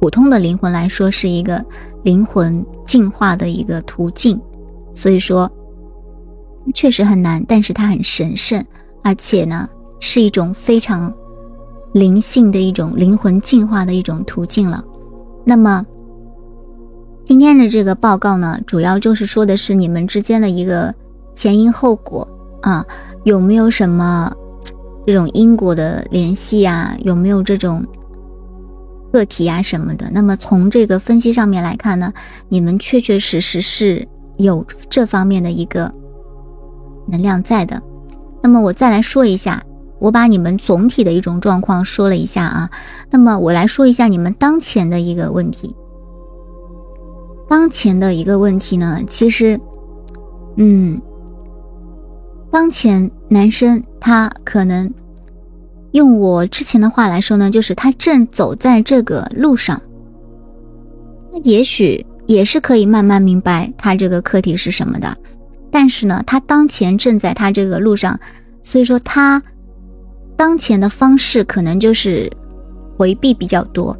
[0.00, 1.64] 普通的灵魂来说，是一个
[2.02, 4.36] 灵魂进化的一个途径。
[4.92, 5.48] 所以说。
[6.74, 8.62] 确实很难，但是它很神圣，
[9.02, 11.12] 而且呢，是一种非常
[11.92, 14.84] 灵性的一种灵魂进化的一种途径了。
[15.44, 15.84] 那么
[17.24, 20.94] 今天的这个报告呢，主要就是说的是你们之间的一个
[21.34, 22.28] 前因后果
[22.60, 22.84] 啊，
[23.24, 24.32] 有没有什么
[25.06, 26.94] 这种因果的联系呀？
[27.02, 27.84] 有没有这种
[29.12, 30.08] 个体呀什么的？
[30.12, 32.12] 那么从这个分析上面来看呢，
[32.48, 34.06] 你们确确实实是
[34.36, 35.92] 有这方面的一个。
[37.06, 37.82] 能量在的，
[38.42, 39.62] 那么我再来说一下，
[39.98, 42.70] 我把你们总体的一种状况说了一下啊。
[43.10, 45.74] 那么我来说一下你们当前的一个问题。
[47.48, 49.60] 当前的一个问题呢，其实，
[50.56, 51.00] 嗯，
[52.50, 54.88] 当前男生他可能
[55.90, 59.82] 用我之前的话来说呢，就是他正走在这个路上，
[61.32, 65.16] 那也许也是可以慢慢明白他这个课题是什么的。
[65.70, 68.18] 但是呢，他当前正在他这个路上，
[68.62, 69.42] 所以说他
[70.36, 72.30] 当前的方式可能就是
[72.96, 73.96] 回避比较多，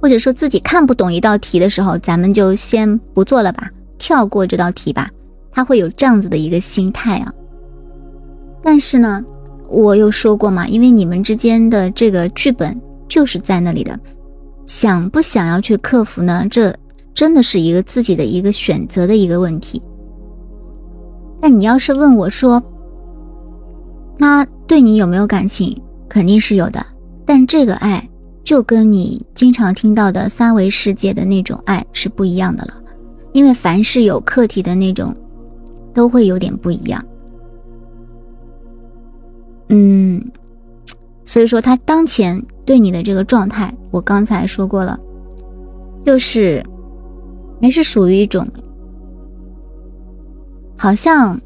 [0.00, 5.10] 或者说自己看不懂一道题的时候，咱们就先不做了吧，跳过这道题吧。
[5.50, 7.32] 他会有这样子的一个心态啊。
[8.62, 9.24] 但是呢，
[9.68, 13.98] 我又说过嘛，因为你们之间的这个剧本就是在那里的，
[14.66, 16.46] 想不想要去克服呢？
[16.50, 16.72] 这
[17.14, 19.82] 真的是一个自己的一个选择的一个问题。
[21.40, 22.62] 那你要是问我说，
[24.18, 25.80] 他对你有没有感情？
[26.08, 26.84] 肯定是有的，
[27.26, 28.08] 但这个爱
[28.42, 32.74] 就跟你经常听到的三维世界的那种爱是不一样的了。
[33.32, 35.14] 因为凡是有课题的那种
[35.94, 37.04] 都会有点不一样。
[39.68, 40.20] 嗯，
[41.24, 44.98] 所以说他当前对你的这个状态，我刚才说过了，
[46.06, 46.64] 就是
[47.60, 48.48] 还是属于一种
[50.78, 51.38] 好像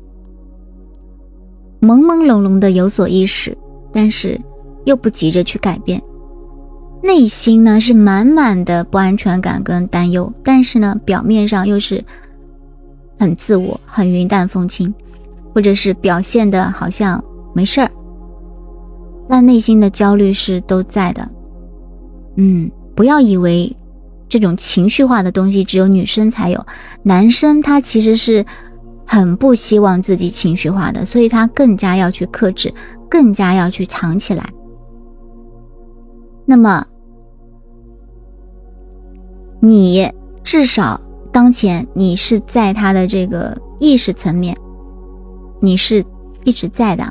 [1.80, 3.56] 朦朦胧胧的有所意识，
[3.92, 4.40] 但是
[4.84, 6.00] 又不急着去改变，
[7.02, 12.04] 内心呢是满满的不安全感跟担忧，但是呢表面上又是
[13.18, 14.92] 很自我、很云淡风轻，
[15.54, 17.24] 或者是表现的好像
[17.54, 17.90] 没事儿。
[19.28, 21.28] 但内心的焦虑是都在的，
[22.36, 23.74] 嗯，不要以为
[24.28, 26.66] 这种情绪化的东西只有女生才有，
[27.02, 28.44] 男生他其实是
[29.12, 32.72] 很不希望自己情绪化的，所以他更加要去克制，
[33.10, 34.50] 更加要去藏起来。
[36.46, 36.86] 那么，
[39.60, 40.10] 你
[40.42, 40.98] 至少
[41.30, 44.56] 当前你是在他的这个意识层面，
[45.60, 46.02] 你是
[46.44, 47.06] 一直在的。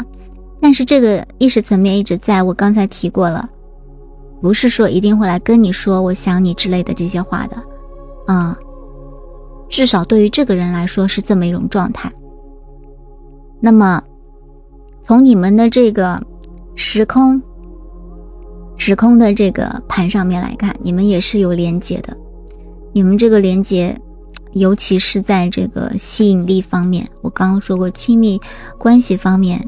[0.60, 3.48] 但是这个意识层面一直在我刚才提过了，
[4.42, 7.64] 不是说一定会来跟你说我想你之类的这些话的，
[8.26, 8.58] 啊，
[9.72, 12.12] 至少对于这个人来说是这么一种状态。
[13.62, 14.04] 那么，
[15.02, 16.22] 从你们的这个
[16.76, 17.42] 时空、
[18.76, 22.16] 时空的这个盘上面来看，你们也是有连接的。
[22.92, 23.98] 你们这个连接，
[24.52, 28.40] 尤其是在这个吸引力方面，我刚刚说过亲密
[28.78, 29.66] 关系方面。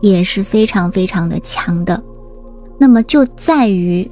[0.00, 2.00] 也是非常非常的强的，
[2.78, 4.08] 那么就在于，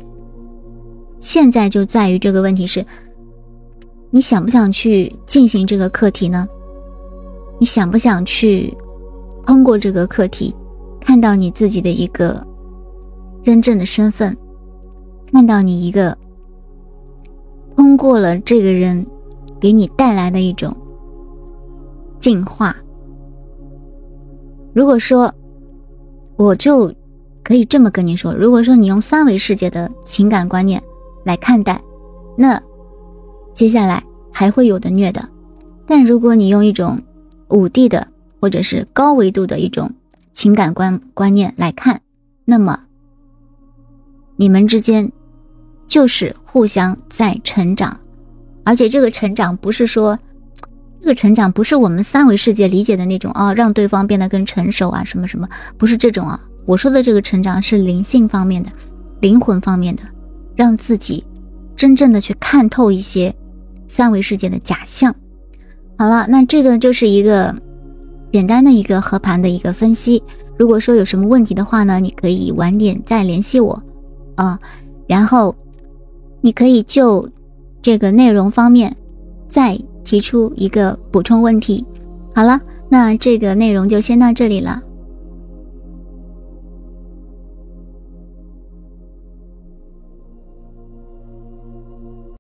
[1.21, 2.85] 现在就在于这个问题是，
[4.11, 6.49] 你想不想去进行这个课题呢？
[7.59, 8.77] 你想不想去
[9.47, 10.55] 通过这个课题，
[11.01, 12.47] 看到你自己的一个
[13.43, 14.37] 真正的身份，
[15.33, 16.17] 看到你一个
[17.77, 19.07] 通过了这个人
[19.61, 20.77] 给你带来的一种
[22.19, 22.75] 进化？
[24.75, 25.33] 如果说。
[26.39, 26.93] 我就
[27.43, 30.83] 可以这么跟你说：如果说你用三维世界的情感观念
[31.25, 31.81] 来看待，
[32.37, 32.63] 那
[33.57, 35.23] 接下来还会有的虐的；
[35.87, 37.03] 但如果你用一种
[37.49, 38.07] 五 D 的
[38.39, 39.91] 或者是高维度的一种
[40.33, 42.03] 情感观观念来看，
[42.45, 42.79] 那么
[44.37, 45.11] 你们之间
[45.89, 47.99] 就是互相在成长，
[48.63, 50.19] 而且这个成长不是说
[51.01, 55.49] 这个成长不是我们三维世界理解的那种啊，让对方变得更成熟啊，什么什么。
[55.79, 58.69] 不是这种啊，我说的这个成长是灵性方面的，
[59.21, 60.03] 灵魂方面的，
[60.55, 61.25] 让自己
[61.75, 63.35] 真正的去看透一些
[63.87, 65.15] 三维世界的假象。
[65.99, 67.55] 好了，那这个就是一个
[68.33, 70.23] 简单的一个合盘的一个分析。
[70.59, 73.83] 如果说有什么问题的话呢，你可以晚点再联系我
[74.35, 74.59] 啊，
[75.07, 75.55] 然后
[76.41, 77.29] 你可以就
[77.83, 78.97] 这个内容方面
[79.49, 81.85] 再提出一个补充问题。
[82.35, 84.83] 好了，那这个内容就先到这里了。